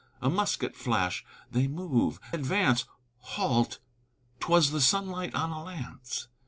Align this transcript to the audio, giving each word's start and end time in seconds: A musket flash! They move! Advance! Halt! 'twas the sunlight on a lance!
A 0.19 0.31
musket 0.31 0.75
flash! 0.75 1.23
They 1.51 1.67
move! 1.67 2.19
Advance! 2.33 2.85
Halt! 3.19 3.77
'twas 4.39 4.71
the 4.71 4.81
sunlight 4.81 5.35
on 5.35 5.51
a 5.51 5.63
lance! 5.63 6.27